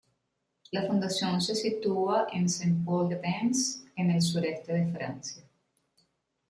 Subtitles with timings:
[0.71, 5.43] La fundación se sitúa en Saint-Paul-de-Vence, en el sureste de Francia.